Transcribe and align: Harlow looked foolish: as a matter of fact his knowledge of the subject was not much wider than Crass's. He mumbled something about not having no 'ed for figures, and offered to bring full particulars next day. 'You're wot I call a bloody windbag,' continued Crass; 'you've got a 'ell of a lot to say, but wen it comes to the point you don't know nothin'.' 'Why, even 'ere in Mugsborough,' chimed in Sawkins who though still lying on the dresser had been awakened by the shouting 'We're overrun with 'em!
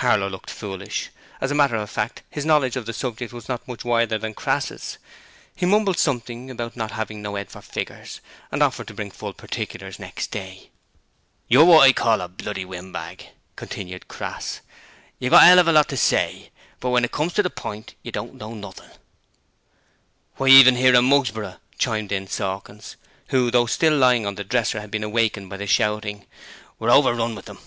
Harlow 0.00 0.28
looked 0.28 0.50
foolish: 0.50 1.08
as 1.40 1.50
a 1.50 1.54
matter 1.54 1.74
of 1.76 1.88
fact 1.88 2.22
his 2.28 2.44
knowledge 2.44 2.76
of 2.76 2.84
the 2.84 2.92
subject 2.92 3.32
was 3.32 3.48
not 3.48 3.66
much 3.66 3.82
wider 3.82 4.18
than 4.18 4.34
Crass's. 4.34 4.98
He 5.56 5.64
mumbled 5.64 5.98
something 5.98 6.50
about 6.50 6.76
not 6.76 6.90
having 6.90 7.22
no 7.22 7.34
'ed 7.36 7.50
for 7.50 7.62
figures, 7.62 8.20
and 8.52 8.62
offered 8.62 8.88
to 8.88 8.92
bring 8.92 9.10
full 9.10 9.32
particulars 9.32 9.98
next 9.98 10.30
day. 10.30 10.68
'You're 11.48 11.64
wot 11.64 11.84
I 11.84 11.92
call 11.94 12.20
a 12.20 12.28
bloody 12.28 12.66
windbag,' 12.66 13.28
continued 13.56 14.06
Crass; 14.06 14.60
'you've 15.18 15.30
got 15.30 15.44
a 15.44 15.46
'ell 15.46 15.58
of 15.58 15.66
a 15.66 15.72
lot 15.72 15.88
to 15.88 15.96
say, 15.96 16.50
but 16.78 16.90
wen 16.90 17.02
it 17.06 17.10
comes 17.12 17.32
to 17.32 17.42
the 17.42 17.48
point 17.48 17.94
you 18.02 18.12
don't 18.12 18.34
know 18.34 18.52
nothin'.' 18.52 18.90
'Why, 20.36 20.48
even 20.48 20.76
'ere 20.76 20.92
in 20.94 21.06
Mugsborough,' 21.06 21.58
chimed 21.78 22.12
in 22.12 22.26
Sawkins 22.26 22.96
who 23.28 23.50
though 23.50 23.64
still 23.64 23.96
lying 23.96 24.26
on 24.26 24.34
the 24.34 24.44
dresser 24.44 24.82
had 24.82 24.90
been 24.90 25.04
awakened 25.04 25.48
by 25.48 25.56
the 25.56 25.66
shouting 25.66 26.26
'We're 26.78 26.90
overrun 26.90 27.34
with 27.34 27.48
'em! 27.48 27.60